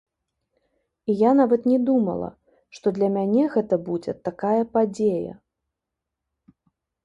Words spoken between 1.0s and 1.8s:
І я нават не